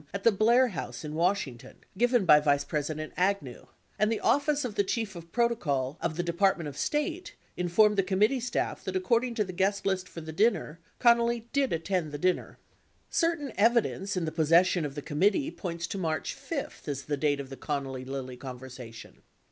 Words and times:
at 0.15 0.23
the 0.23 0.31
Blair 0.31 0.69
House 0.69 1.05
in 1.05 1.13
Washington 1.13 1.75
given 1.95 2.25
by 2.25 2.39
Vice 2.39 2.63
President 2.63 3.13
Agnew, 3.15 3.67
and 3.99 4.11
the 4.11 4.19
Office 4.19 4.65
of 4.65 4.73
the 4.73 4.83
Chief 4.83 5.15
of 5.15 5.31
Protocol 5.31 5.99
of 6.01 6.17
the 6.17 6.23
De 6.23 6.33
partment 6.33 6.67
of 6.67 6.75
State 6.75 7.35
informed 7.55 7.99
the 7.99 8.01
committee 8.01 8.39
staff 8.39 8.83
that 8.83 8.95
according 8.95 9.35
to 9.35 9.43
the 9.43 9.53
guest 9.53 9.85
list 9.85 10.09
for 10.09 10.19
the 10.19 10.31
dinner, 10.31 10.79
Connally 10.99 11.45
did 11.53 11.71
attend 11.71 12.11
the 12.11 12.17
dinner. 12.17 12.57
64 13.11 13.11
Certain 13.11 13.53
evidence 13.59 14.17
in 14.17 14.25
the 14.25 14.31
possession 14.31 14.85
of 14.85 14.95
the 14.95 15.03
committee 15.03 15.51
points 15.51 15.85
to 15.85 15.99
March 15.99 16.33
5 16.33 16.81
as 16.87 17.03
the 17.03 17.15
date 17.15 17.39
of 17.39 17.51
the 17.51 17.55
Connally 17.57 18.03
Lilly 18.03 18.37
conversation. 18.37 19.21